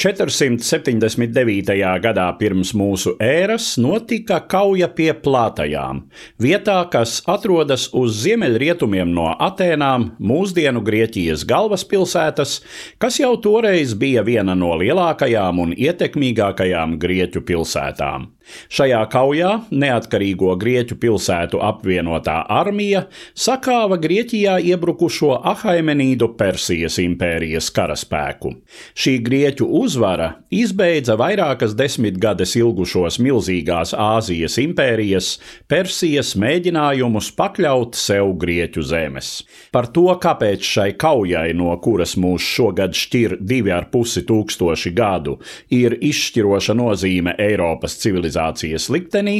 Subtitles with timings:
[0.00, 1.74] 479.
[2.00, 6.00] gadā pirms mūsu ēras notika kauja pie Plātajām,
[6.40, 12.56] vietā, kas atrodas uz ziemeļrietumiem no Atēnām, mūsdienu Grieķijas galvaspilsētas,
[12.98, 18.30] kas jau toreiz bija viena no lielākajām un ietekmīgākajām Grieķu pilsētām.
[18.72, 23.04] Šajā kaujā neatkarīgo Grieķu pilsētu apvienotā armija
[23.38, 28.54] sakāva Grieķijā iebrukušo Ahaimenīdu Persijas impērijas karaspēku.
[28.98, 35.30] Šī Grieķu uzvara izbeidza vairākas desmitgades ilgušos milzīgās Āzijas impērijas
[35.70, 39.32] Persijas mēģinājumus pakļaut sev Grieķu zemes.
[39.74, 45.38] Par to, kāpēc šai kaujai, no kuras mūs šogad šķir divi ar pusi tūkstoši gadu,
[45.74, 49.36] ir izšķiroša nozīme Eiropas civilizācijas liktenī,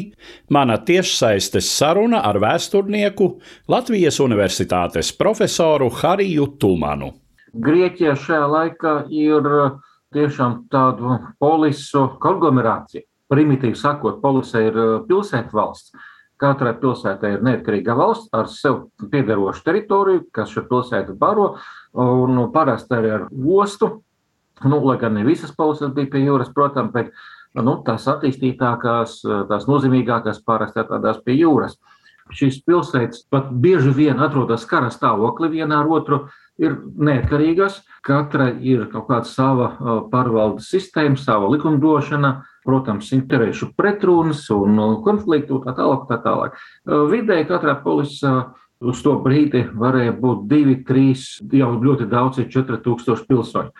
[0.50, 3.30] mana tiešsaistes saruna ar vēsturnieku
[3.70, 7.12] Latvijas Universitātes profesoru Hariju Tumanu.
[7.52, 9.48] Grieķija šajā laikā ir
[10.14, 13.06] tiešām tādu polisu konglomerācija.
[13.32, 15.94] Primitīvi sakot, polise ir pilsētu valsts.
[16.42, 21.52] Katrai pilsētai ir neatkarīga valsts ar sev piederošu teritoriju, kas šo pilsētu baro,
[21.94, 23.92] un parasti arī ar ostu.
[24.66, 27.14] Nu, lai gan ne visas polises bija pie jūras, protams, bet
[27.54, 31.78] nu, tās attīstītākās, tās nozīmīgākās parasti atradās pie jūras.
[32.32, 36.24] Šīs pilsētas pat bieži vien atrodas kara stāvoklī viena ar otru,
[36.62, 37.82] ir neatkarīgas.
[38.02, 39.68] Katra ir kaut kāda sava
[40.10, 42.32] pārvaldes sistēma, sava likumdošana,
[42.66, 46.08] protams, interešu pretrunas un konfliktu tā tālāk.
[46.10, 46.58] Tā tālāk.
[46.86, 48.34] Vidēji katrā polisā
[48.82, 53.70] uz to brīdi varēja būt divi, trīs, jau ļoti daudz, ir 4000 pilsoņu.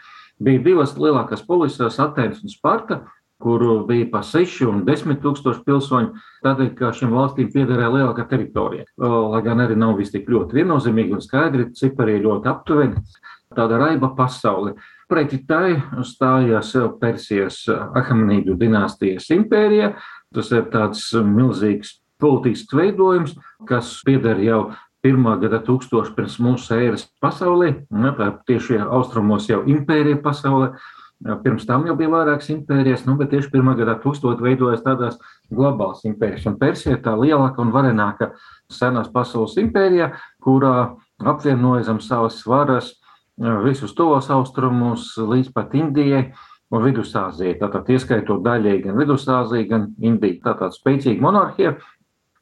[0.43, 3.03] Bija divas lielākās polisas, Atēnas un Sparta,
[3.43, 8.87] kur bija pa 6 un 10 tūkstoši pilsoņu, tādēļ, ka šīm valstīm piederēja lielākā teritorija.
[9.03, 13.03] Lai gan arī nav viss tik ļoti viennozīmīgi un skaidri, cipari ir ļoti aptuveni.
[13.53, 14.77] Tāda raiba pasaule.
[15.11, 15.77] Pretī tai
[16.09, 19.93] stājās Persijas Ahamenīdu dinastijas impērija.
[20.33, 23.35] Tas ir tāds milzīgs politisks veidojums,
[23.69, 24.63] kas pieder jau
[25.03, 27.75] pirmā gada tūkstoši pirms mūsu ēras pasaulē.
[27.91, 30.73] Tā tieši austrumos jau impērija pasaulē.
[31.23, 35.21] Pirms tam jau bija vairākas impērijas, nu, bet tieši pirmā gadā tūkstoši veidojas tādās
[35.55, 36.49] globālas impērijas.
[36.51, 38.33] Un Persija ir tā lielākā un varenākā
[38.73, 40.13] senās pasaules impērija,
[40.43, 42.91] kurā apvienoja zem savas varas
[43.63, 46.27] visus tos austrumus līdz pat Indijai
[46.73, 47.57] un Vidusāzijai.
[47.61, 50.41] Tātad ieskaitot daļēji gan Vidusāziju, gan Indiju.
[50.45, 51.77] Tātad spēcīga monarhija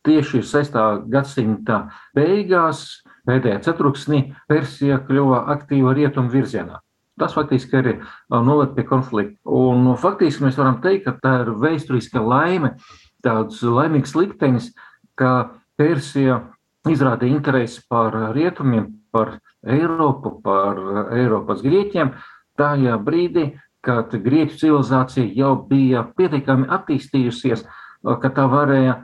[0.07, 0.79] tieši 6.
[1.13, 1.83] gadsimta
[2.17, 6.81] beigās, pēdējā ceturksnī, Persija kļuva aktīva rietumu virzienā.
[7.21, 7.97] Tas faktiski arī
[8.33, 9.37] noved pie konflikta.
[9.45, 12.75] Un, nu, faktiski mēs varam teikt, ka tā ir vēsturiska laime,
[13.25, 14.71] tāds laimīgs liktenis,
[15.21, 16.41] ka Persija
[16.89, 20.81] izrādīja interesi par rietumiem, par Eiropu, par
[21.17, 22.15] Eiropas grieķiem.
[22.61, 23.51] Tajā brīdī,
[23.85, 27.65] kad grieķu civilizācija jau bija pietiekami attīstījusies,
[28.05, 28.99] ka tā varēja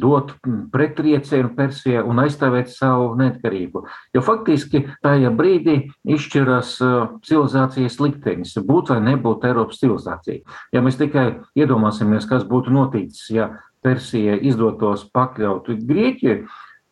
[0.00, 0.34] dot
[0.72, 3.84] pretriecienu Persijai un aizstāvēt savu neatkarību.
[4.16, 5.78] Jo faktiski tajā brīdī
[6.08, 6.74] izšķiras
[7.26, 10.42] civilizācijas liktenis, būt vai nebūt Eiropas civilizācija.
[10.74, 11.28] Ja mēs tikai
[11.58, 13.52] iedomāsimies, kas būtu noticis, ja
[13.84, 16.48] Persijai izdotos pakļaut Grieķiju,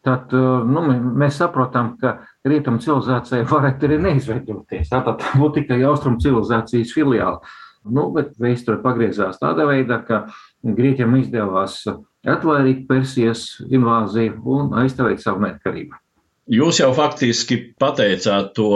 [0.06, 0.82] tad nu,
[1.18, 4.90] mēs saprotam, ka rietumu civilizācija varētu arī neizveidoties.
[4.92, 7.42] Tātad būtu tikai austrumu civilizācijas filiāli.
[7.86, 10.24] Nu, bet vēsture pagriezās tādā veidā, ka
[10.66, 11.84] Grieķiem izdevās
[12.26, 16.00] atvairīt Persijas invāziju un aizstāvēt savu neatkarību.
[16.46, 18.68] Jūs jau faktiski pateicāt to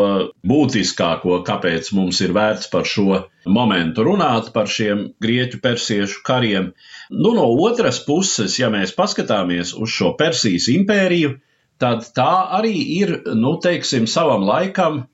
[0.50, 6.73] būtiskāko, kāpēc mums ir vērts par šo momentu runāt, par šiem grieķu persiešu kariem.
[7.14, 11.37] Nu, no otras puses, ja mēs paskatāmies uz šo Persijas impēriju,
[11.79, 15.05] tad tā arī ir, nu, teiksim, savam laikam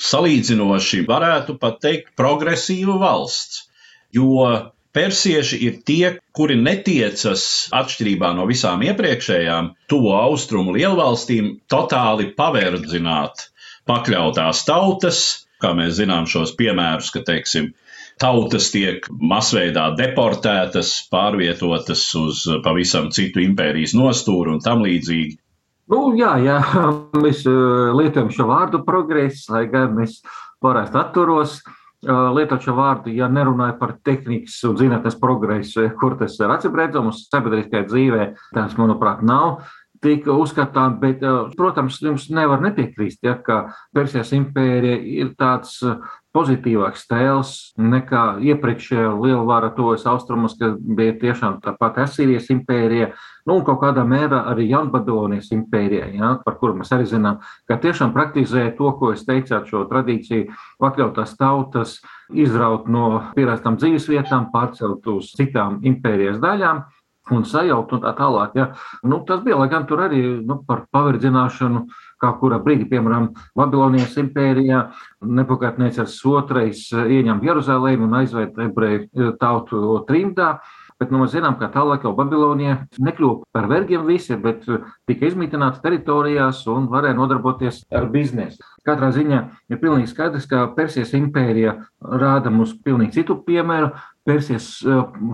[0.00, 3.68] salīdzinoši, varētu pat teikt, progresīva valsts.
[4.10, 4.50] Jo
[4.90, 7.44] Persieši ir tie, kuri netiecas,
[7.78, 13.46] atšķirībā no visām iepriekšējām, tuvo austrumu lielvalstīm, totāli paverdzināt
[13.86, 15.20] pakļautās tautas,
[15.62, 17.70] kā mēs zinām šos piemērus, ka, teiksim,
[18.20, 25.38] tautas tiek masveidā deportētas, pārvietotas uz pavisam citu impērijas nostūru un tam līdzīgi.
[25.90, 26.58] Nu, jā, jā,
[27.24, 30.18] mēs lietojam šo vārdu progress, lai gan es
[30.58, 36.52] parasti atturos lietot šo vārdu, ja nerunāju par tehnikas un zinātnes progresu, kur tas ir
[36.54, 39.60] acīmredzams, sabiedriskajā dzīvē, tas, manuprāt, nav
[40.00, 41.20] tika uzskatām, bet,
[41.58, 45.76] protams, jums nevar nepiekrīst, ja, ka Persijas impērija ir tāds
[46.36, 53.10] pozitīvāks tēls nekā iepriekšējā lielvara tuvojas austrumus, kas bija tiešām tāpat Asīrijas impērija,
[53.48, 57.80] nu un kaut kādā mērā arī Jaunbadonijas impērija, ja, par kuru mēs arī zinām, ka
[57.82, 61.98] tiešām praktizēja to, ko es teicāt, šo tradīciju pakļautās tautas
[62.30, 66.86] izraut no pierastām dzīvesvietām, pārcelt uz citām impērijas daļām
[67.34, 68.54] un sajaukt un tā tālāk.
[68.58, 68.70] Ja.
[69.06, 71.84] Nu, tas bija, lai gan tur arī nu, par paverdzināšanu,
[72.20, 74.84] kā kurā brīdī, piemēram, Babilonijas impērijā,
[75.20, 80.58] Nebukadnēcars otrais ieņem Jeruzalēmu un aizved ebreju tautu trimdā.
[81.00, 84.66] Bet nu, mēs zinām, ka tālāk jau Babilonija nekļuva par vergiem visi, bet
[85.08, 88.60] tika izmitināta teritorijās un varēja nodarboties ar biznesu.
[88.84, 89.38] Katrā ziņā
[89.72, 93.94] ir pilnīgi skaidrs, ka Persijas impērija rāda mums pilnīgi citu piemēru.
[94.30, 94.70] Persijas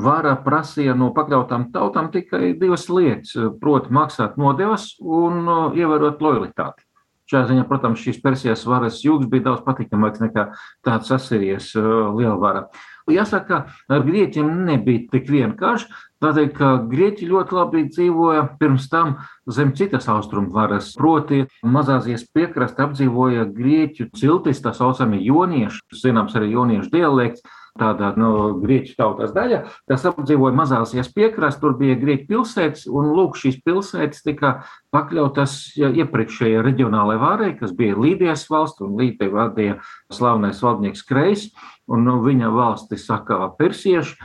[0.01, 5.45] vara prasīja no pakļautām tautām tikai divas lietas, proti, maksāt nodevas un
[5.77, 6.87] ievērot lojalitāti.
[7.27, 10.45] Šajā ziņā, protams, šīs Persijas varas jūgas bija daudz patīkamāks nekā
[10.87, 12.69] tāds Asirijas lielvara.
[13.11, 15.91] Jāsaka, ar grieķiem nebija tik vienkārši,
[16.23, 19.17] tādēļ, ka grieķi ļoti labi dzīvoja pirms tam
[19.51, 20.93] zem citas austrumu varas.
[20.99, 27.43] Proti, mazāzies piekrasti apdzīvoja grieķu ciltis, tā saucamie jonieši, zināms arī joniešu dialekts
[27.79, 28.31] tāda nu,
[28.63, 34.25] grieķu tautas daļa, kas apdzīvoja mazās piekrastes, tur bija grieķu pilsētas, un lūk, šīs pilsētas
[34.27, 34.53] tika
[34.95, 39.79] pakļautas iepriekšējai reģionālajai vārai, kas bija Līdijas valsts, un Līdija vadīja
[40.13, 41.49] slavenais valdnieks Krejs,
[41.91, 44.17] un nu, viņa valsti saka persieši.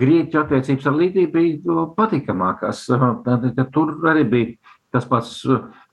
[0.00, 2.84] Grieķu attiecības ar Līdiju bija patīkamākās.
[3.24, 5.44] Tad, tur arī bija tas pats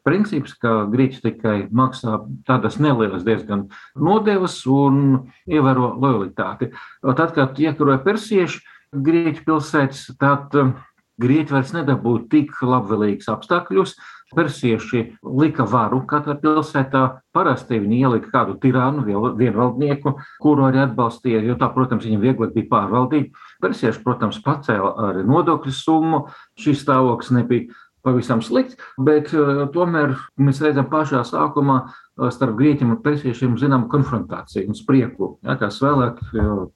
[0.07, 3.67] princips, ka grieķi tikai maksā tādas nelielas diezgan
[3.99, 6.71] nodevas un ievēro lojalitāti.
[7.03, 8.63] Tad, kad iekaroja persieši
[8.95, 10.77] grieķu pilsētas, tad um,
[11.21, 13.97] grieķi vairs nedabūja tik labvēlīgus apstākļus.
[14.35, 15.01] Persieši
[15.39, 17.03] lika varu katrā pilsētā.
[17.31, 19.05] Parasti viņi ielika kādu tirānu,
[19.39, 23.37] vienvaldnieku, kuru arī atbalstīja, jo tā, protams, viņam vieglāk bija pārvaldīt.
[23.63, 26.25] Persieši, protams, pacēla arī nodokļu summu.
[26.59, 27.71] Šis stāvoklis nebija
[28.07, 33.87] pavisam slikts, bet uh, tomēr mēs redzam pašā sākumā uh, starp grieķiem un persiešiem zinām
[33.91, 36.23] konfrontāciju un sprieku, ja, kas vēlāk,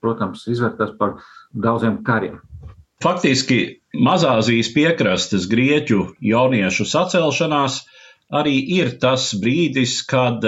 [0.04, 1.18] protams, izvērtās par
[1.56, 2.42] daudziem kariem.
[3.01, 7.80] Faktiski Mazāzijas piekrastes grieķu jauniešu sacelšanās
[8.31, 10.45] arī ir tas brīdis, kad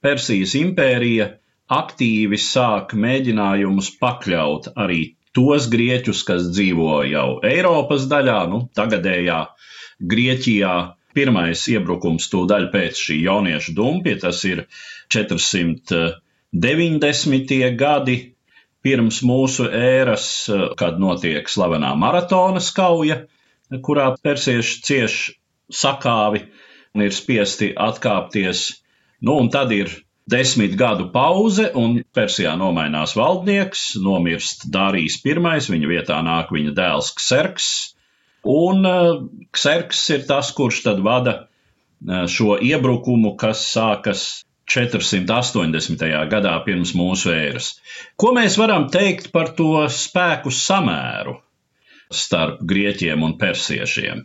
[0.00, 1.28] Persijas impērija
[1.70, 5.02] aktīvi sāk mēģinājumus pakļaut arī
[5.36, 9.44] tos grieķus, kas dzīvo jau Eiropas daļā, nu, tagadējā
[10.00, 10.74] Grieķijā
[11.14, 14.58] pirmais iebrukums tūdaļ pēc šī jauniešu dumpja, tas ir
[15.12, 16.16] 490.
[17.76, 18.16] gadi
[18.84, 20.26] pirms mūsu ēras,
[20.80, 23.16] kad notiek slavenā maratonas kauja,
[23.84, 25.18] kurā persieši cieš
[25.70, 26.40] sakāvi
[26.94, 28.82] un ir spiesti atkāpties.
[29.20, 29.92] Nu, un tad ir
[30.30, 35.34] desmit gadu pauze, un Persijā nomainās valdnieks, nomirst Dārijas I,
[35.74, 37.94] viņa vietā nāk viņa dēls Kserks,
[38.48, 38.86] Un
[39.52, 46.06] Kserks ir tas, kurš tad vada uh, šo iebrukumu, kas sākas 480.
[46.30, 47.72] gadā pirms mūsu ēras.
[48.16, 51.40] Ko mēs varam teikt par to spēku samēru
[52.10, 54.22] starp grieķiem un persiešiem?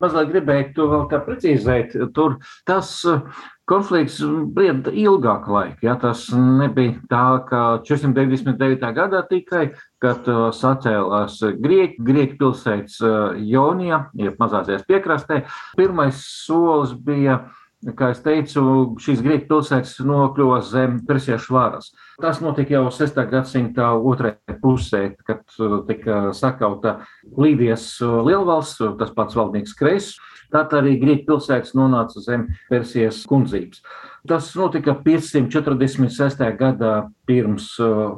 [0.00, 1.96] Mazliet gribēju to vēl tā precīzēt.
[2.16, 2.38] Tur
[2.68, 2.94] tas
[3.68, 4.22] konflikts
[4.56, 5.78] bija ilgāka laika.
[5.84, 8.94] Ja, tas nebija tā, ka 499.
[8.96, 9.66] gadā tikai,
[10.00, 15.42] kad uh, sacēlās Grieķu, Grieķu pilsētas uh, Jonija, jeb mazāsies piekrastē.
[15.78, 17.42] Pirmais solis bija
[17.96, 18.62] kā jau teicu,
[19.00, 21.88] šīs grieķu pilsētas nokļuva zem persiešu varas.
[22.20, 23.16] Tas notika jau 6.
[23.30, 26.98] gadsimta otrajā pusē, kad uh, tika sakauta
[27.40, 30.14] Līdijas lielvalsts, tas pats valdnieks Kreis.
[30.50, 33.84] Tad arī grieķu pilsētas nonāca zem Persijas kundzības.
[34.28, 36.42] Tas notika 546.
[36.58, 36.94] gadā
[37.28, 37.70] pirms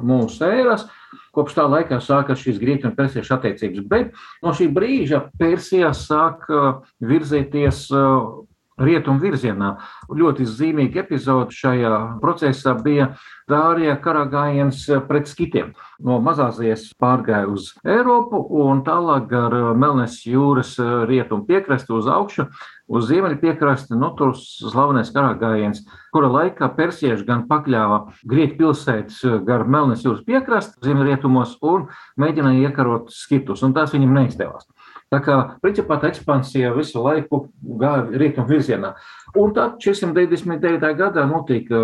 [0.03, 0.87] mūsu ēras.
[1.33, 4.11] Kopš tā laika sākās šīs grieķu un persiešu attiecības, bet
[4.45, 8.43] no šī brīža Persija sāk uh, virzīties uh,
[8.77, 9.75] rietumu virzienā.
[10.09, 13.13] Ļoti zīmīga epizode šajā procesā bija
[13.49, 15.73] Dārija karā gājiens pret skitiem.
[16.03, 20.75] No Mazāzijas pārgāja uz Eiropu un tālāk gar Melnes jūras
[21.09, 22.47] rietumu piekrastu uz augšu,
[22.87, 27.99] uz ziemeļu piekrasti, nu, tur slavenais karagājiens, kura laikā persieši gan pakļāva
[28.29, 31.87] grieķu pilsētas gar Melnes jūras piekrastu, ziemeļrietumos, un
[32.19, 34.67] mēģināja iekarot skitus, un tās viņam neizdevās.
[35.13, 38.95] Tā kā principā tā ekspansija visu laiku gāja rietumu virzienā.
[39.37, 40.89] Un tad 499.
[40.97, 41.77] gadā notika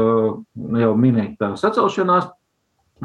[0.81, 2.31] jau minēta sacelšanās,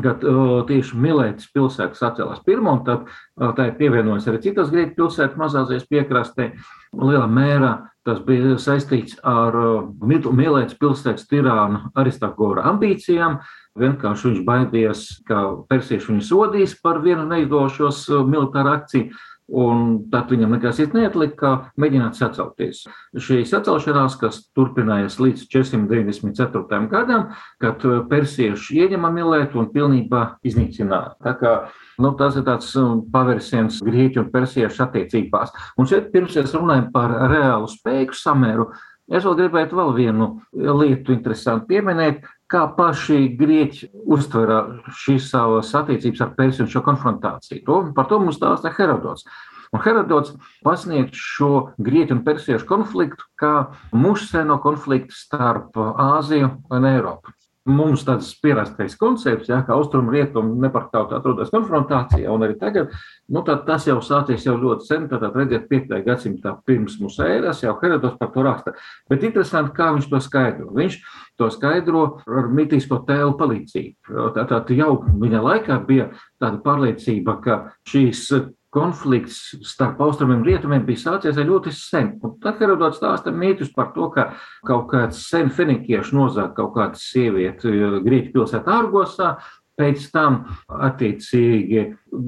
[0.02, 4.72] kad uh, tieši Milētas pilsēta sacēlās pirmo, un tad uh, tā ir pievienojas arī citas
[4.72, 6.52] grieķu pilsētas mazāzijas piekrastē.
[6.94, 7.74] Lielā mērā
[8.04, 13.38] tas bija saistīts ar uh, Milētas pilsētas tirānu Aristagora ambīcijām.
[13.78, 19.22] Vienkārši viņš baidījās, ka persieši viņu sodīs par vienu neizdošos militāru akciju.
[19.52, 22.86] Un tad viņam nekas cits neatlika, mēģināt sacelties.
[23.20, 26.78] Šī sacelšanās, kas turpinājās līdz 494.
[26.88, 27.26] gadam,
[27.60, 31.12] kad persieši ieņēma Milētu un pilnībā iznīcināja.
[31.20, 31.52] Tā kā
[32.00, 32.72] nu, tas ir tāds
[33.12, 35.52] pavērsiens grieķu un persiešu attiecībās.
[35.76, 38.70] Un šeit pirms mēs runājam par reālu spēku samēru,
[39.12, 42.24] es vēl gribētu vēl vienu lietu interesanti pieminēt,
[42.54, 44.61] kā paši grieķi uztvera
[45.02, 47.64] šīs savas attiecības ar Persiju un šo konfrontāciju.
[47.66, 49.26] To, par to mums stāsta Herodots.
[49.75, 53.54] Un Herodots pasniedz šo grieķu un persiešu konfliktu kā
[53.96, 57.34] mušsēno konfliktu starp Āziju un Eiropu
[57.64, 62.92] mums tāds pierastais koncepts, ja, ka austrumu rietumu nepārtraukti atrodas konfrontācijā, un arī tagad,
[63.33, 65.94] nu, tas jau sācies jau ļoti sen, tad redziet, 5.
[66.04, 68.75] gadsimtā pirms mūsu ēras, jau Herodots par to raksta.
[69.11, 70.68] Bet interesanti, kā viņš to skaidro.
[70.76, 70.99] Viņš
[71.40, 74.28] to skaidro ar mitisko tēlu palīdzību.
[74.37, 76.11] Tātad jau viņa laikā bija
[76.42, 78.28] tāda pārliecība, ka šīs
[78.74, 82.14] konflikts starp austrumiem un rietumiem bija sācies ļoti sen.
[82.26, 84.32] Un tad Herodots stāsta mītus par to, ka
[84.66, 89.36] kaut kāds sen fenikiešu nozāk kaut kāda sieviete eh, Grieķu pilsētā Argosā,
[89.74, 90.36] Pēc tam,
[90.70, 91.80] attiecīgi,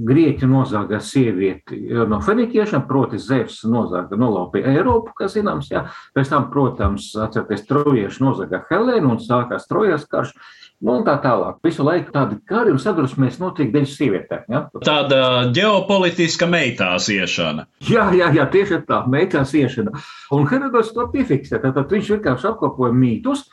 [0.09, 1.79] grieķi nozāga sievieti
[2.11, 5.85] no fenikiešiem, proti, Zevs nozāga nolaupīja Eiropu, kas zināms, jā.
[6.17, 10.35] Pēc tam, protams, atcerieties, trojieši nozāga Helēnu un sākās trojas karš.
[10.77, 11.57] Nu, un tā tālāk.
[11.65, 14.43] Visu laiku tādi kari un sadusmēs notiek dēļ sievietēm.
[14.53, 14.67] Ja?
[14.85, 15.21] Tāda
[15.57, 17.65] ģeopolitiska meitās iešana.
[17.89, 19.95] Jā, jā, jā tieši tā, meitās iešana.
[20.37, 21.63] Un Herodots to piefiksē.
[21.65, 23.47] Tad viņš vienkārši apkopoja mītus,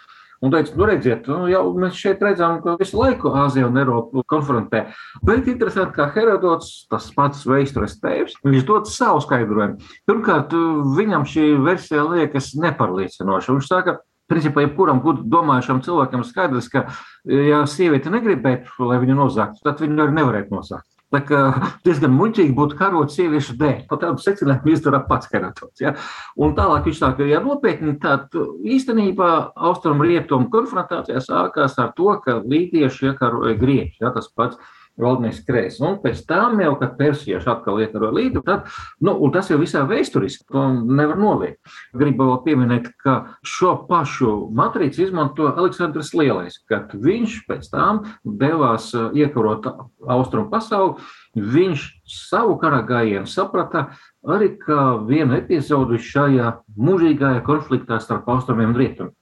[0.43, 4.25] Un teica, nu, redziet, nu, jau mēs šeit redzam, ka visu laiku Āzija un Eiropa
[4.27, 4.81] konfrontē.
[5.23, 9.79] Bet interesanti, kā Herodots, tas pats vēstures tēvs, viņš dod savu skaidrojumu.
[10.09, 10.51] Pirmkārt,
[10.97, 13.55] viņam šī versija liekas nepārliecinoša.
[13.55, 16.85] Viņš saka, Principā, jebkuram domājušam cilvēkam skaidrs, ka,
[17.27, 20.92] ja sieviete negribētu, lai viņu nozagtu, tad viņu arī nevarētu nozagt.
[21.13, 21.39] Tā kā
[21.86, 23.84] diezgan muļķīgi būtu karot sieviešu dēļ.
[23.89, 25.84] Pat tādu secinājumu izdara pats karatots.
[25.84, 25.93] Ja?
[26.41, 29.29] Un tālāk viņš saka, ja nopietni, tad īstenībā
[29.70, 34.01] austrumu rietumu konfrontācijā sākās ar to, ka līdieši iekaroja grieķi.
[34.01, 34.13] Ja?
[34.15, 34.58] Tas pats
[35.00, 35.81] valdnieks Krēsls.
[35.83, 38.69] Un pēc tam jau, kad persieši atkal iekaroja līdu, tad,
[39.03, 41.59] nu, un tas jau visā vēsturiski, to nevar noliegt.
[41.97, 43.15] Gribu vēl pieminēt, ka
[43.47, 49.67] šo pašu matrīcu izmanto Aleksandrs Lielais, kad viņš pēc tam devās uh, iekarot
[50.13, 51.01] austrumu pasauli,
[51.33, 51.88] viņš
[52.29, 53.88] savu kara gājienu saprata
[54.23, 59.15] arī kā vienu epizodu šajā mūžīgajā konfliktā starp austrumiem un rietumiem.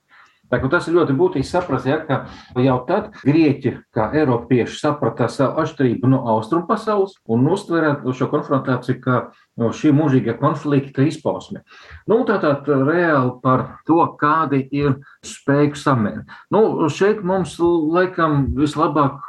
[0.51, 2.25] Tas ir ļoti būtiski saprast, ja, ka
[2.59, 8.99] jau tad grieķi, kā eiropieši, saprata savu atšķirību no austrumu pasaules un uztvēra šo konfrontāciju
[9.03, 9.21] kā
[9.59, 11.61] šī mūžīgā konflikta izpausme.
[12.09, 16.23] Nu, Tātad reāli par to, kādi ir spēku samēri.
[16.53, 19.27] Nu, šeit mums laikam vislabāk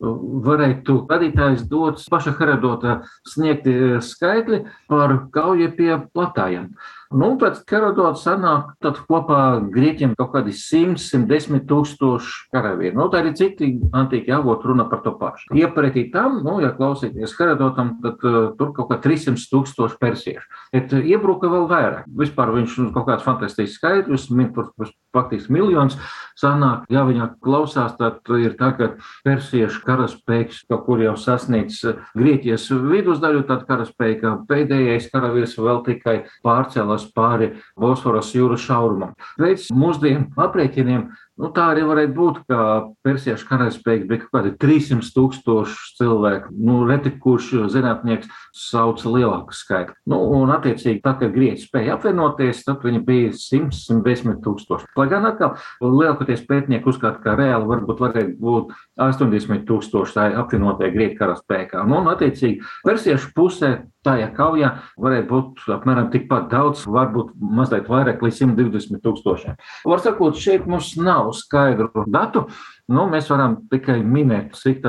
[0.00, 6.72] varētu vadītājs dot paša Herodota sniegti skaitļi par kauju pie platājiem.
[7.10, 12.94] Nu, pēc Herodota sanāk tad kopā grieķiem kaut kādi 100, 110 tūkstoši karavīri.
[12.94, 15.50] Nu, tā arī citi antīki avoti runa par to pašu.
[15.58, 20.46] Iepratī tam, nu, ja klausīties Herodotam, tad uh, tur kaut kā 300 tūkstoši persiešu.
[20.70, 22.06] Bet uh, iebruka vēl vairāk.
[22.20, 24.70] Vispār viņš nu, kaut kāds fantastisks skaitļus, min par
[25.10, 25.98] faktiski miljonus
[26.38, 26.86] sanāk.
[26.94, 28.92] Ja viņā klausās, tad ir tā, ka
[29.26, 36.16] persiešu karaspēks kaut kur jau sasniedz uh, Grieķijas vidusdaļu, tad karaspēka pēdējais karavīrs vēl tikai
[36.46, 39.14] pārcēlās pāri Bosforas jūras šaurumam.
[39.40, 41.08] Pēc mūsdienu aprēķiniem
[41.40, 42.64] Nu, tā arī varētu būt, ka
[43.06, 46.52] persiešu karaspēks bija kaut kādi 300 tūkstoši cilvēku.
[46.52, 49.96] Nu, reti kurš zinātnieks sauca lielāku skaitu.
[50.10, 54.90] Nu, un, attiecīgi, tā, kad grieķi spēja apvienoties, tad viņi bija 100, 110 tūkstoši.
[55.00, 60.92] Lai gan atkal lielākoties pētnieki uzskata, ka reāli varbūt varētu būt 80 tūkstoši tā apvienotie
[60.92, 61.86] grieķu karaspēkā.
[61.88, 64.70] Nu, un, attiecīgi, persiešu pusē tajā kaujā
[65.00, 69.58] varētu būt apmēram tikpat daudz, varbūt mazliet vairāk, līdz 120 tūkstošiem.
[69.88, 72.46] Var sakot, šeit mums nav skaidru datu,
[72.90, 74.80] Nu, mēs varam tikai minēt, cik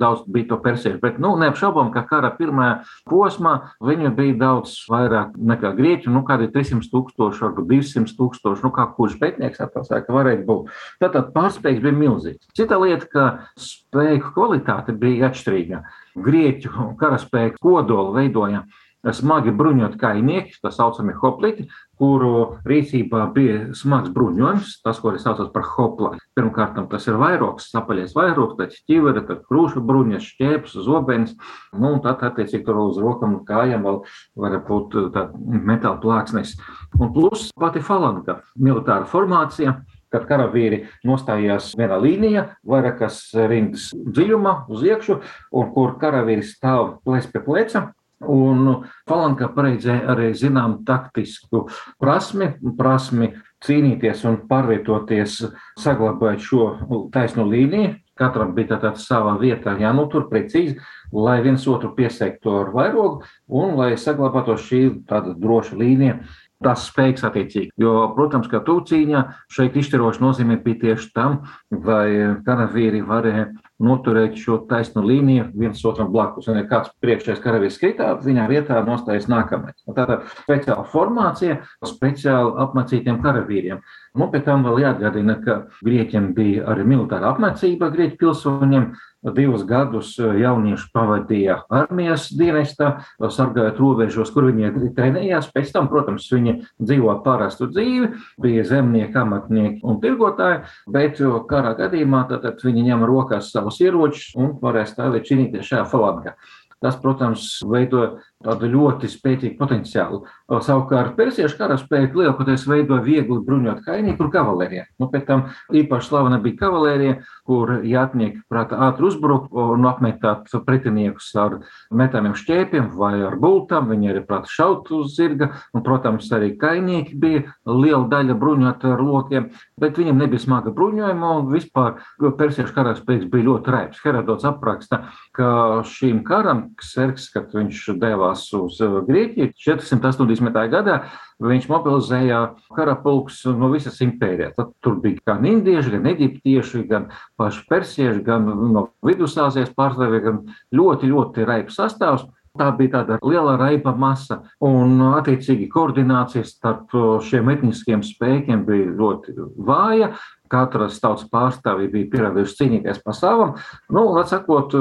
[0.00, 0.98] daudz bija to persiešu.
[1.02, 3.52] Bet nu, neapšaubām, ka kara pirmajā posmā
[3.84, 8.88] viņu bija daudz vairāk nekā grieķu, nu, kādi 300 tūkstoši, varbūt 200 tūkstoši, nu, kā
[8.96, 10.72] kurš pētnieks apsaka, varētu būt.
[11.04, 12.50] Tātad pārspēks bija milzīgs.
[12.58, 15.84] Cita lieta, ka spēku kvalitāte bija atšķirīga.
[16.26, 18.64] Grieķu karaspēku kodolu veidoja
[19.12, 21.66] smagi bruņot kainieki, tā saucamie hoplīti,
[22.00, 26.12] kuru rīcībā bija smags bruņojums, tas, ko es saucu par hopla.
[26.34, 31.34] Pirmkārt, tas ir vairoks, apaļais vairoks, tad ķivere, tad krūša bruņas, šķēps, zobens,
[31.74, 34.00] nu, un tad, attiecīgi, tur uz rokam un kājām vēl
[34.40, 34.96] var būt
[35.44, 36.56] metāla plāksnes.
[36.98, 39.78] Un plus pati falanga, militāra formācija,
[40.14, 45.18] kad karavīri nostājās vienā līnijā, vairākas rindas dziļumā uz iekšu,
[45.58, 47.88] un kur karavīri stāv plec pie pleca
[48.30, 51.66] Un Falankā paredzēja arī zinām taktisku
[52.00, 53.32] prasmi, prasmi
[53.64, 55.42] cīnīties un pārvietoties,
[55.80, 56.70] saglabājot šo
[57.14, 57.98] taisnu līniju.
[58.14, 60.76] Katram bija tāda sava vieta, jānotur precīzi,
[61.10, 66.20] lai viens otru piesaiktu ar vairogu un lai saglabātu šī tāda droša līnija
[66.64, 67.74] tas spēks attiecīgi.
[67.80, 73.50] Jo, protams, ka tūcīņā šeit izšķiroša nozīme bija tieši tam, vai karavīri varēja
[73.84, 76.48] noturēt šo taisnu līniju viens otram blakus.
[76.48, 79.76] Un, ja kāds priekšējais karavīrs kritā, viņā vietā nostājas nākamais.
[79.96, 83.82] Tāda speciāla formācija speciāli apmācītiem karavīriem.
[84.14, 88.92] Nu, pēc tam vēl jāatgādina, ka Grieķiem bija arī militāra apmācība Grieķu pilsoņiem.
[89.32, 92.90] Divus gadus jaunieši pavadīja armijas dienestā,
[93.22, 95.48] sargājot robežos, kur viņi trenējās.
[95.54, 98.10] Pēc tam, protams, viņi dzīvo parastu dzīvi,
[98.44, 104.58] bija zemnieki, amatnieki un tirgotāji, bet karā gadījumā tad viņi ņem rokās savus ieročus un
[104.60, 106.36] varēja stāvēt cīnīties šajā falangā.
[106.84, 110.22] Tas, protams, veido tādu ļoti spēcīgu potenciālu.
[110.64, 114.84] Savukārt, persiešu karaspēka lielākoties veido viegli bruņot kainīgu un kavalēriju.
[115.00, 117.16] Nu, pēc tam īpaši slavena bija kavalērija,
[117.48, 121.58] kur jātnieki prātā ātri uzbruk un apmetāt pretiniekus ar
[121.94, 123.88] metāmiem šķēpiem vai ar bultām.
[123.92, 129.04] Viņi arī prātā šaut uz zirga, un, protams, arī kainieki bija liela daļa bruņot ar
[129.04, 129.48] lokiem,
[129.80, 134.02] bet viņiem nebija smaga bruņojuma, un vispār persiešu karaspēks bija ļoti raips.
[134.04, 135.04] Herodots apraksta,
[135.36, 135.48] ka
[135.88, 140.70] šīm karam, Kserks, kad viņš devās devās uz uh, Grieķiju 480.
[140.70, 141.04] gadā.
[141.42, 144.54] Viņš mobilizēja karapulks no visas impērijas.
[144.56, 150.40] Tad tur bija gan indieši, gan eģiptieši, gan paši persieši, gan no vidusāzijas pārstāvji, gan
[150.72, 152.26] ļoti, ļoti raips sastāvs.
[152.54, 158.92] Tā bija tāda liela raiba masa, un, attiecīgi, koordinācija starp uh, šiem etniskiem spēkiem bija
[158.94, 160.12] ļoti vāja
[160.54, 163.54] katras tautas pārstāvji bija pierādījuši cīnīties pa savam.
[163.92, 164.74] Nu, sakot,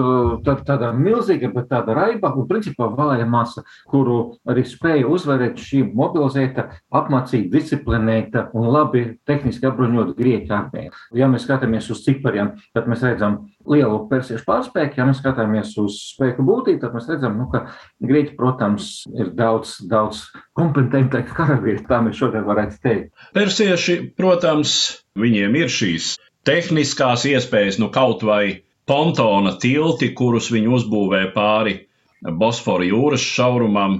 [0.45, 5.83] tā, tāda milzīga, bet tāda raiba un principā vāja masa, kuru arī spēja uzvarēt šī
[5.93, 10.93] mobilizēta, apmācīta, disciplinēta un labi tehniski apbruņota grieķu armija.
[11.17, 14.99] Ja mēs skatāmies uz cipariem, tad mēs redzam lielu persiešu pārspēku.
[14.99, 17.65] Ja mēs skatāmies uz spēku būtību, tad mēs redzam, nu, ka
[18.03, 20.25] grieķi, protams, ir daudz, daudz
[20.57, 21.86] kompetentāki karavīri.
[21.88, 23.27] Tā mēs šodien varētu teikt.
[23.36, 26.13] Persieši, protams, Viņiem ir šīs
[26.49, 31.76] tehniskās iespējas, nu kaut vai pontona tilti, kurus viņi uzbūvē pāri
[32.41, 33.99] Bosfora jūras šaurumam,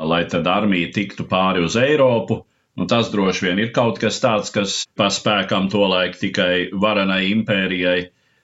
[0.00, 2.42] lai tad armija tiktu pāri uz Eiropu.
[2.78, 7.98] Nu, tas droši vien ir kaut kas tāds, kas paspēkam tolaik tikai varenai impērijai.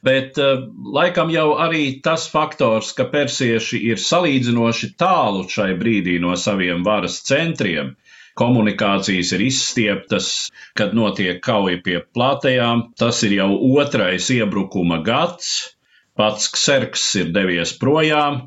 [0.04, 6.34] Bet uh, laikam jau arī tas faktors, ka persieši ir salīdzinoši tālu šai brīdī no
[6.36, 7.94] saviem varas centriem,
[8.38, 10.30] komunikācijas ir izstieptas,
[10.78, 12.88] kad notiek kauja pie platējām.
[12.98, 15.76] Tas ir jau otrais iebrukuma gads.
[16.14, 18.44] Pats Kserks ir devies projām,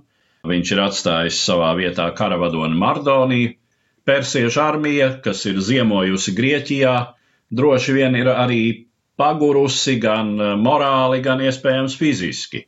[0.48, 3.56] viņš ir atstājis savā vietā karavadoni Mardoniju.
[4.08, 6.94] Persiešu armija, kas ir ziemojusi Grieķijā,
[7.52, 8.62] droši vien ir arī
[9.20, 10.32] pagurusi gan
[10.64, 12.64] morāli, gan iespējams fiziski.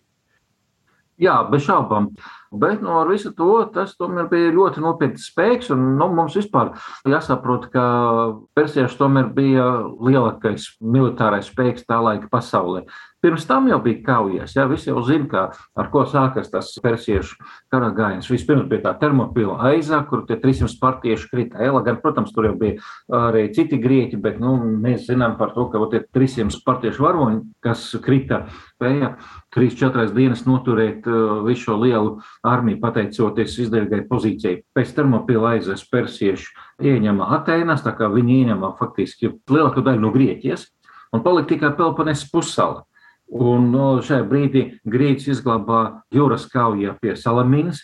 [1.19, 2.11] Jā, bez šaubām.
[2.51, 5.69] Bet no nu, visu to tas tomēr bija ļoti nopietns spēks.
[5.75, 6.71] Un, nu, mums vispār
[7.05, 7.83] jāsaprot, ka
[8.57, 9.67] persieši tomēr bija
[10.01, 12.87] lielākais militārais spēks tā laika pasaulē.
[13.19, 14.53] Pirms tam jau bija kaujas.
[14.55, 15.41] Jā, visi jau zina, kā,
[15.75, 17.35] ar ko sākas tas persiešu
[17.71, 18.29] kara gājiens.
[18.31, 21.83] Vispirms bija tā termopila aizā, kur tie 300 partieši krita ēla.
[21.83, 22.79] Gan, protams, tur jau bija
[23.11, 27.85] arī citi grieķi, bet nu, mēs zinām par to, ka tie 300 partiešu varoņi, kas
[28.05, 28.45] krita,
[28.79, 29.13] spēja
[29.55, 34.61] 3-4 dienas noturēt uh, visu šo lielu armiju, pateicoties izdevīgai pozīcijai.
[34.75, 36.53] Pēc termopila aizas persieši
[36.87, 40.69] ieņema Atēnas, tā kā viņi ieņema faktiski lielāko daļu no Grieķijas,
[41.11, 42.85] un palika tikai Peloponēsas pussala.
[43.29, 47.83] Un no, šajā brīdī Grieķis izglābā jūras kaujā pie Salamīnas,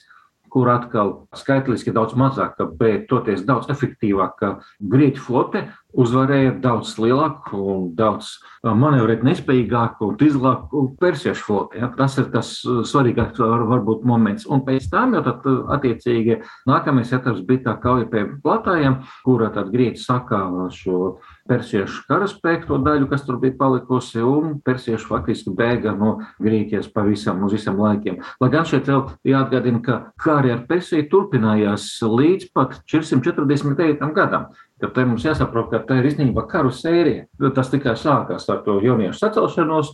[0.56, 5.66] kur atkal skaitliski daudz mazāka, bet toties daudz efektīvāka grieķu flote
[6.00, 8.30] uzvarēja daudz lielāku un daudz
[8.64, 11.82] manevrēt nespējīgāku un izglābtu persiešu floti.
[11.84, 11.92] Ja?
[11.98, 14.48] Tas ir tas svarīgākais varbūt moments.
[14.48, 15.44] Un pēc tam jau tad
[15.76, 16.40] attiecīgi
[16.72, 21.18] nākamais etaps bija tā kauja pie platājiem, kura tad grieķi sakāva šo
[21.50, 27.44] persiešu karaspēku to daļu, kas tur bija palikusi, un persieši faktiski bēga no Grieķijas pavisam
[27.46, 28.20] uz visiem laikiem.
[28.42, 34.14] Lai gan šeit vēl jāatgādina, ka kāri ar Persiju turpinājās līdz pat 449.
[34.16, 34.50] gadam.
[34.76, 37.30] Tad te mums jāsaprot, ka tā ir īstenībā karu sērija.
[37.56, 39.94] Tas tikai sākās ar to jauniešu sacelšanos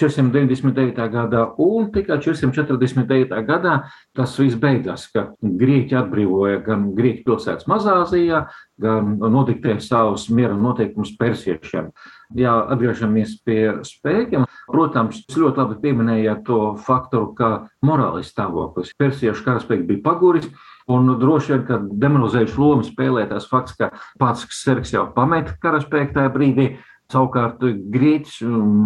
[0.00, 0.96] 499.
[1.12, 3.42] gadā, un tikai 449.
[3.44, 3.74] gadā
[4.16, 8.46] tas viss beidzās, ka Grieķi atbrīvoja gan Grieķu pilsētas Mazāzijā,
[8.80, 11.92] gan nodiktēja savus miera noteikumus persiešiem.
[12.38, 14.48] Jā, atgriežamies pie spēkiem.
[14.72, 17.52] Protams, jūs ļoti labi pieminējāt to faktoru, ka
[17.84, 20.48] morālais stāvoklis persiešu karaspēks bija paguris.
[20.88, 26.16] Un droši vien, ka demoralizējuši lomu spēlē tas fakts, ka pats Sergs jau pameta karaspēku
[26.16, 26.68] tajā brīdī.
[27.08, 28.42] Savukārt Grieķis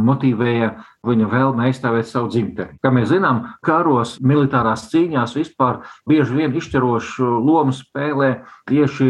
[0.06, 0.68] motivēja
[1.08, 2.76] viņa vēlme aizstāvēt savu dzimteni.
[2.78, 8.30] Kā mēs zinām, karos, militārās cīņās vispār bieži vien izšķirošu lomu spēlē
[8.70, 9.08] tieši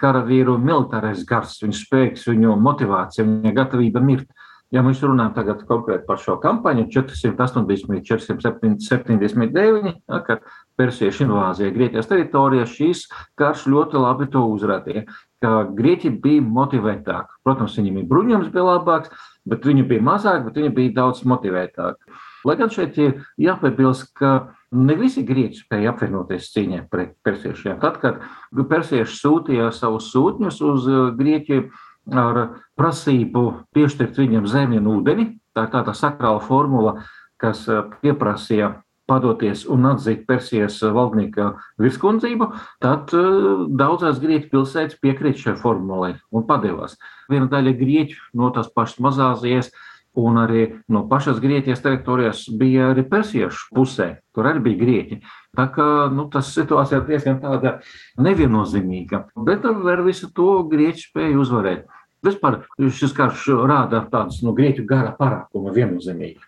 [0.00, 4.32] karavīru militārais gars, viņa spēks, viņu motivācija, viņa gatavība mirt.
[4.74, 12.10] Ja mēs runājam tagad konkrēti par šo kampaņu, 480, 479, ja, kad persiešu invāzija Grieķijas
[12.10, 13.06] teritorijā, šīs
[13.38, 15.06] karš ļoti labi to uzrādīja,
[15.46, 17.40] Grieķi bija motivētāki.
[17.44, 22.16] Protams, viņiem bija bruņojums bija labāks, bet viņi bija mazāk, bet viņi bija daudz motivētāki.
[22.46, 27.78] Lai gan šeit ir jāpiebilst, ka ne visi grieķi spēja apvienoties cīņā pret persiešiem.
[27.82, 28.22] Tad, kad
[28.70, 31.68] persieši sūtīja savus sūtņus uz Grieķiju,
[32.14, 32.42] ar
[32.78, 35.28] prasību piešķirt viņam zemi un ūdeni.
[35.56, 36.98] Tā ir tā, tā sakrāla formula,
[37.40, 38.74] kas eh, pieprasīja
[39.06, 42.50] padoties un atzīt Persijas valdnieka virskundzību,
[42.82, 46.98] tad uh, daudzās grieķu pilsētas piekrīt šai formulai un padevās.
[47.30, 49.70] Viena daļa grieķu no tās pašas Mazāzijas
[50.16, 55.20] un arī no pašas Grieķijas teritorijas bija arī persiešu pusē, tur arī bija grieķi.
[55.56, 57.76] Tā kā nu, tas situācija ir diezgan tāda
[58.20, 61.86] neviennozīmīga, bet ar visu to grieķi spēja uzvarēt.
[62.24, 66.40] Vispār šis karš rāda tādus no grieķu gara parākuma viennozīmīgi.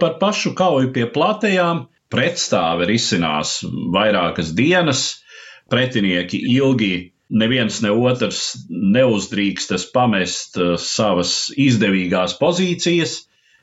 [0.00, 3.60] Par pašu kauju pie platējām pretstāve risinās
[3.94, 5.02] vairākas dienas,
[5.70, 6.94] pretinieki ilgi
[7.30, 13.20] neviens ne otrs neuzdrīkstas pamest uh, savas izdevīgās pozīcijas,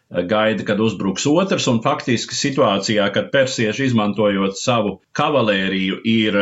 [0.08, 6.40] gaida, kad uzbruks otrs, un faktiski situācijā, kad persieši izmantojot savu kavalēriju ir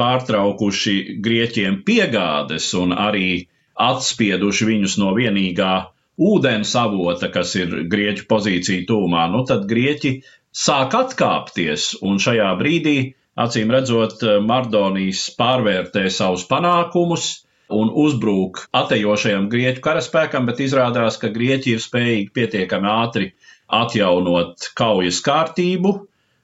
[0.00, 5.74] pārtraukuši grieķiem piegādes un arī atspieduši viņus no vienīgā
[6.20, 10.18] ūdens avota, kas ir grieķu pozīcija tūmā, nu tad grieķi
[10.52, 17.30] sāk atkāpties, un šajā brīdī, acīm redzot, Mardonijas pārvērtē savus panākumus
[17.72, 23.32] un uzbrūk atejošajam grieķu karaspēkam, bet izrādās, ka grieķi ir spējīgi pietiekami ātri
[23.72, 26.00] atjaunot kaujas kārtību,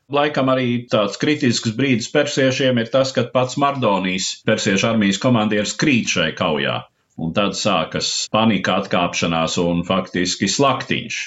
[0.08, 6.08] Laikam arī tāds kritisks brīdis persiešiem ir tas, kad pats Mardonijas persiešu armijas komandieris krīt
[6.14, 6.78] šai kaujā
[7.18, 11.18] un tad sākas panika, atkāpšanās un faktiski slaktiņš.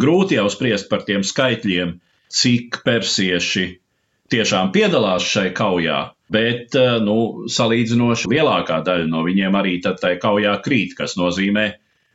[0.00, 1.96] Grūti jau spriest par tiem skaitļiem,
[2.32, 3.66] cik persieši
[4.32, 5.98] tiešām piedalās šai kaujā,
[6.32, 11.70] bet eh, nu, salīdzinoši lielākā daļa no viņiem arī tad tai kaujā krīt, kas nozīmē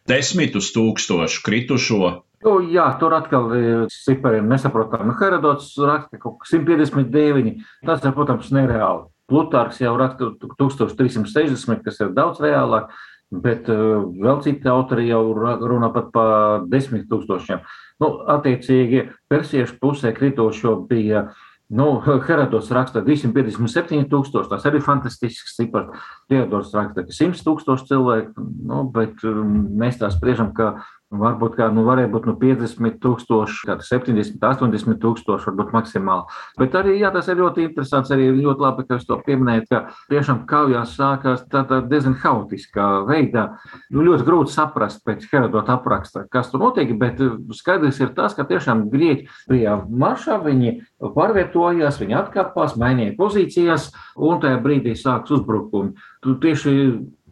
[0.10, 2.12] desmitus tūkstošu kritušo.
[2.42, 5.14] Nu, jā, tur atkal ir cipari nesaprotami.
[5.20, 7.60] Herodots raksta kaut kas 159.
[7.86, 9.11] Tas ir, protams, nereāli.
[9.32, 12.92] Plutārs jau raksta 1360, kas ir daudz reālāk,
[13.32, 17.64] bet uh, vēl citi autori jau runā pat par desmit tūkstošiem.
[18.04, 21.30] Nu, attiecīgi, persiešu pusē kritošo bija
[21.72, 26.10] Nu, Herodots raksta 257 tūkstoši, tas arī fantastisks cipars.
[26.28, 30.74] Teodors raksta, ka 100 tūkstoši cilvēku, nu, bet um, mēs tā spriežam, ka
[31.12, 36.38] Varbūt kā, nu, varēja būt nu, 50 tūkstoši, 70, 80 tūkstoši, varbūt maksimāli.
[36.56, 38.14] Bet arī jā, tas ir ļoti interesants.
[38.16, 39.82] Arī ļoti labi, ka jūs to pieminējat, ka
[40.14, 43.46] tiešām kaujās sākās tādā diezgan haotiskā veidā.
[43.92, 47.20] Nu, ļoti grūti saprast pēc Herodota apraksta, kas tur notiek, bet
[47.60, 50.78] skaidrs ir tas, ka tiešām grieķi bija maršā, viņi
[51.12, 55.98] pārvietojās, viņi atkāpās, mainīja pozīcijas, un tajā brīdī sāks uzbrukumi.
[56.24, 56.72] Tu tieši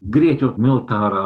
[0.02, 1.24] Grieķu militārā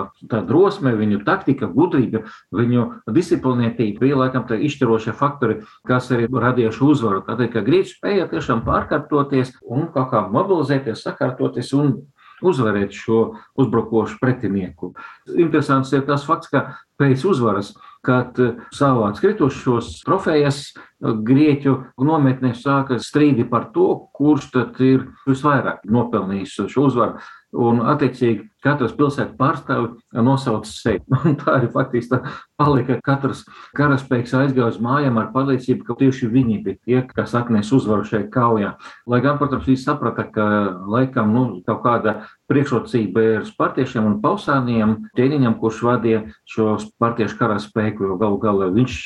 [0.47, 2.23] drosme, viņu taktika, gudrība,
[2.55, 7.23] viņu disciplinētība bija laikam tie izšķirošie faktori, kas arī radījuši uzvaru.
[7.27, 11.95] Tādēļ, ka Grieķi spēja tiešām pārkārtoties un kaut kā mobilizēties, sakārtoties un
[12.43, 14.91] uzvarēt šo uzbrukošu pretinieku.
[15.37, 16.65] Interesants ir tas fakts, ka
[16.99, 17.71] pēc uzvaras
[18.03, 18.35] kad
[18.75, 26.87] savāc kritušos trofejas Grieķu nometnē sāka strīdi par to, kurš tad ir visvairāk nopelnījis šo
[26.89, 27.23] uzvaru.
[27.53, 31.03] Un, attiecīgi, katrs pilsētas pārstāvis nosauca sevi.
[31.39, 32.19] Tā arī faktiski tā
[32.57, 32.97] palika.
[33.05, 33.43] Katrs
[33.77, 38.25] karaspēks aizgāja uz mājām ar pārliecību, ka tieši viņi bija tie, kas atnesa uzvaru šajā
[38.33, 38.71] kaujā.
[39.09, 40.47] Lai gan, protams, viņi saprata, ka
[40.95, 42.15] laikam nu, kaut kāda
[42.49, 48.97] priekšrocība ir spartiešiem un pausāniem, ķēniņam, kurš vadīja šo spartiešu karaspēku, jo galu galā viņš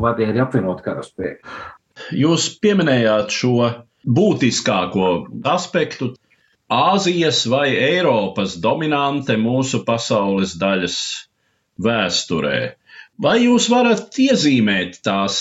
[0.00, 1.44] vadīja arī apvienot karaspēku.
[2.16, 3.54] Jūs pieminējāt šo
[4.08, 5.12] būtiskāko
[5.44, 6.14] aspektu
[6.70, 10.98] Āzijas vai Eiropas dominante mūsu pasaules daļas
[11.86, 12.58] vēsturē.
[13.20, 15.40] Vai jūs varat iezīmēt tās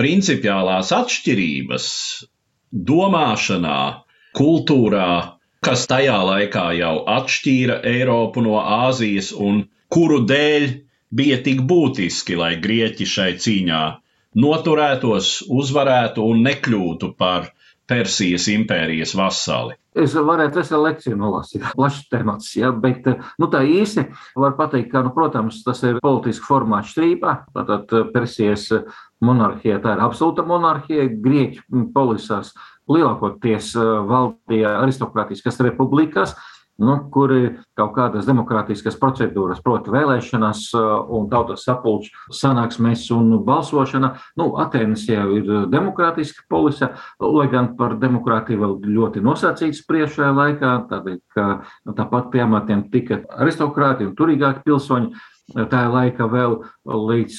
[0.00, 1.86] principiālās atšķirības
[2.90, 3.78] domāšanā,
[4.40, 9.62] kultūrā, kas tajā laikā jau atšķīra Eiropu no Āzijas un
[9.94, 10.68] kuru dēļ
[11.20, 13.82] bija tik būtiski, lai grieķi šai cīņā
[14.44, 17.52] noturētos, uzvarētu un nekļūtu par
[17.88, 19.78] Persijas impērijas vasali.
[19.98, 23.06] Es varētu veselu lekciju nolasīt, plašs temats, ja, bet
[23.40, 24.04] nu, tā īsi
[24.38, 27.34] var pateikt, ka, nu, protams, tas ir politiski formāts šķrībā.
[27.56, 28.68] Tātad Persijas
[29.24, 32.52] monarhija, tā ir absolūta monarhija, Grieķu polisās
[32.88, 33.74] lielākoties
[34.08, 36.36] valdīja aristokrātiskas republikas,
[36.78, 40.64] nu, kur ir kaut kādas demokrātiskas procedūras, proti, vēlēšanas
[41.14, 44.14] un tautas sapulču sanāksmes un balsošana.
[44.38, 50.76] Nu, Atēnas jau ir demokrātiska polise, lai gan par demokrātiju vēl ļoti nosacīts priekšējā laikā,
[50.92, 51.48] tādēļ, ka
[51.98, 57.38] tāpat pie amatiem tika aristokrāti un turīgāki pilsoņi tā laika vēl līdz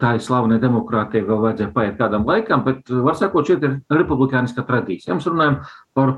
[0.00, 5.16] tā slavenai demokrātijai vēl vajadzēja paiet kādam laikam, bet, var sakot, šeit ir republikāniska tradīcija.
[5.18, 5.58] Mēs runājam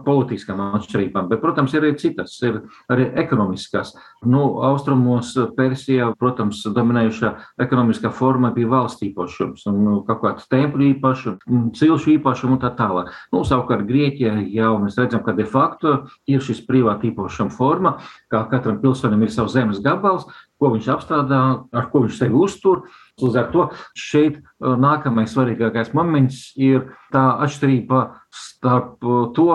[0.06, 2.60] politiskām atšķirībām, bet, protams, ir arī citas, ir
[2.92, 3.94] arī ekonomiskās.
[4.24, 10.88] Nu, austrumos Persijā, protams, dominējušā ekonomiskā forma bija valsts īpašums un nu, kaut kāds tempļu
[10.92, 13.12] īpašums, cilšu īpašums un tā tālāk.
[13.34, 15.98] Nu, savukārt Grieķijā jau mēs redzam, ka de facto
[16.30, 17.96] ir šis privāta īpašuma forma,
[18.32, 20.28] kā katram pilsonim ir savs zemes gabals,
[20.62, 21.42] ko viņš apstrādā,
[21.74, 22.84] ar ko viņš sevi uztur.
[23.22, 23.64] Līdz ar to
[23.98, 29.48] šeit uh, nākamais svarīgākais moments ir tā atšķirība starp uh, to,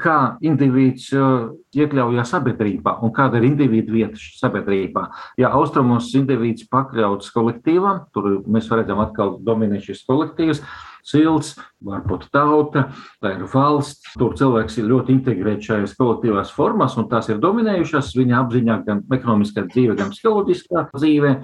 [0.00, 5.08] kā indivīds uh, iekļaujas sabiedrībā un kāda ir individu vieta sabiedrībā.
[5.40, 10.62] Ja austrumos indivīds pakļauts kolektīvam, tur mēs redzam atkal dominē šis kolektīvs,
[11.06, 12.86] cilts, varbūt tauta,
[13.22, 14.14] tā ir valsts.
[14.18, 19.02] Tur cilvēks ir ļoti integrēts šajās kolektīvās formās, un tās ir dominējušas viņa apziņā, gan
[19.14, 21.34] ekonomiskā dzīve, gan psiholoģiskā dzīve.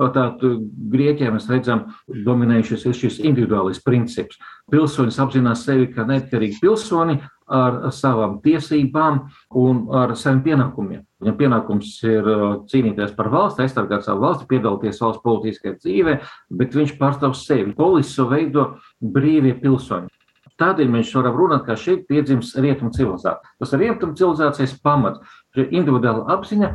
[0.00, 0.40] Tātad
[0.92, 4.40] Grieķijā mēs redzam, dominējušas ir šis individuālis princips.
[4.72, 7.18] Pilsonis apzinās sevi kā neatkarīgi pilsoni
[7.52, 9.18] ar savām tiesībām
[9.60, 11.02] un ar saviem pienākumiem.
[11.22, 16.16] Viņam pienākums ir uh, cīnīties par valsti, aizsargāt savu valsti, piedalīties valsts politiskajā dzīvē,
[16.58, 17.76] bet viņš pārstāv sevi.
[17.76, 20.08] Polisu veido brīvie pilsoņi.
[20.62, 23.52] Tādēļ mēs varam runāt, ka šeit piedzimst rietumu civilizācija.
[23.60, 26.72] Tas ir rietumu civilizācijas pamats, individuāla apziņa,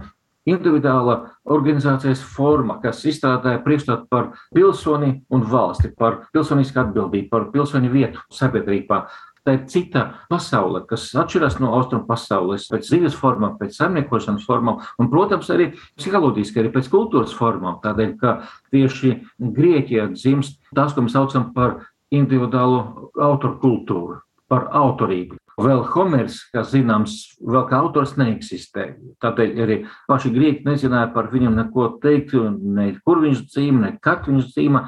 [0.48, 1.18] individuāla
[1.54, 8.24] organizācijas forma, kas izstrādāja priekšstatu par pilsoni un valsti, par pilsonisku atbildību, par pilsoņu vietu
[8.34, 9.04] sabiedrībā,
[9.48, 14.82] tā ir cita pasaule, kas atšķiras no austrumu pasaules, pēc dzīves formām, pēc saimniekošanas formām,
[15.00, 17.80] un, protams, arī psiholoģiski, arī pēc kultūras formām.
[17.84, 18.38] Tādēļ, ka
[18.76, 21.80] tieši Grieķijā dzimst tas, ko mēs saucam par
[22.12, 25.40] individuālu autoru kultūru, par autorību.
[25.58, 28.92] Vēl Homers, kas zināms, vēl kā autors neeksistē.
[29.24, 34.30] Tādēļ arī paši grieķi nezināja par viņam neko teikt, ne kur viņš dzīvo, ne kad
[34.30, 34.84] viņš dzīvo.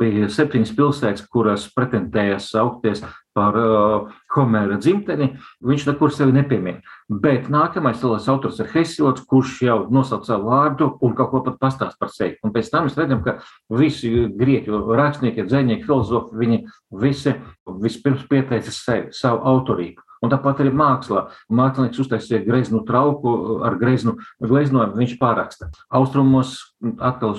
[0.00, 3.04] Bija septiņas pilsētas, kuras pretendēja saukties
[3.40, 5.32] par uh, Homēra dzimteni,
[5.66, 6.84] viņš nekur sevi nepiemina.
[7.10, 11.56] Bet nākamais lielais autors ir Hesiots, kurš jau nosauc savu vārdu un kaut ko pat
[11.62, 12.36] pastāst par sevi.
[12.46, 13.38] Un pēc tam mēs redzam, ka
[13.80, 16.62] visi grieķu rakstnieki, dzēnieki, filozofi, viņi
[17.02, 17.34] visi
[17.80, 20.06] vispirms pieteica sevi, savu autorību.
[20.20, 21.24] Un tāpat arī mākslā.
[21.56, 25.70] Mākslinieks uztaisīja greznu trauku ar greznu gleznojumu, viņš pāraksta.
[25.96, 26.58] Austrumos
[27.00, 27.38] atkal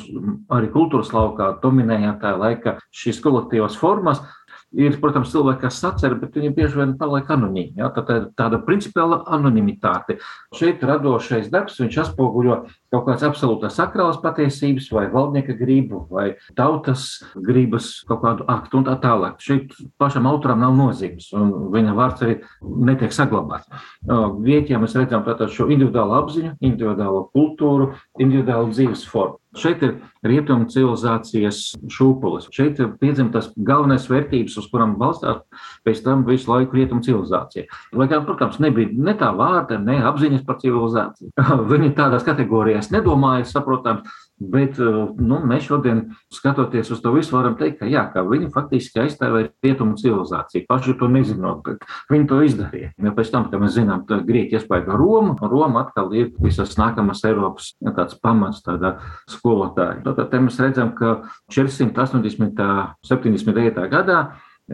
[0.53, 4.23] arī kultūras laukā dominēja tā laika šīs kolektīvās formas,
[4.71, 7.73] Ir, protams, cilvēki, kas sacer, bet viņi bieži vien paliek anonīmi.
[7.81, 7.89] Ja?
[7.91, 10.15] Tā ir tāda principiāla anonimitāte.
[10.55, 12.55] Šeit radošais darbs, viņš atspoguļo
[12.91, 18.87] kaut kādas absolūtas sakrālas patiesības, vai valdnieka gribu, vai tautas gribas kaut kādu aktu un
[18.87, 19.43] tā tālāk.
[19.43, 23.67] Šeit pašam autoram nav nozīmes, un viņa vārds arī netiek saglabāts.
[24.07, 27.91] Grieķijā mēs redzam šo individuālu apziņu, individuālo kultūru,
[28.23, 29.40] individuālu dzīves formu.
[29.57, 31.57] Šeit ir rietumu civilizācijas
[31.91, 32.47] šūpulis.
[32.55, 35.41] Šeit ir piedzimtas galvenais vērtības, uz kurām balstās
[35.83, 37.67] pēc tam visu laiku rietumu civilizācija.
[37.99, 41.33] Lai gan, protams, nebija ne tā vārda, ne apziņas par civilizāciju.
[41.73, 44.07] Viņi tādās kategorijās nedomāja, saprotams,
[44.41, 45.99] Bet nu, mēs šodien,
[46.33, 50.65] skatoties uz to visu, varam teikt, ka, jā, ka viņi faktiski aizstāvēja rietumu civilizāciju.
[50.69, 52.91] Paši to nezinot, bet viņi to izdarīja.
[53.05, 56.73] Ja pēc tam, kad mēs zinām, ka Grieķija iespēja Romu, un Roma atkal ir visas
[56.81, 58.95] nākamās Eiropas ja, pamats tādā
[59.29, 60.01] skolotāja.
[60.09, 61.19] Tad mēs redzam, ka
[61.53, 62.57] 480.
[63.05, 63.85] 79.
[63.91, 64.17] gadā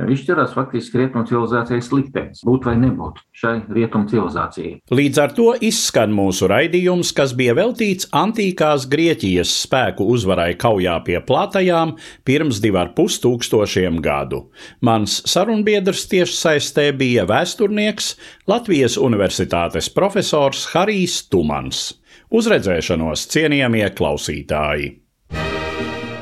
[0.06, 4.74] izšķirās faktiski rietumu civilizācijas liktenis, būt vai nebūt šai rietumu civilizācijai.
[4.94, 11.18] Līdz ar to izskan mūsu raidījums, kas bija veltīts antīkās Grieķijas spēku uzvarai kaujā pie
[11.26, 11.96] platajām
[12.28, 14.46] pirms divu ar pus tūkstošiem gadu.
[14.86, 18.14] Mans sarunbiedrs tieši saistē bija vēsturnieks
[18.50, 21.90] Latvijas Universitātes profesors Harijs Tumans.
[22.28, 25.07] Uzredzēšanos cienījamie klausītāji!